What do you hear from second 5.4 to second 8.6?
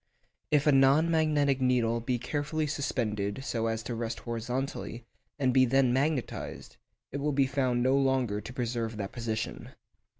be then magnetised, it will be found no longer to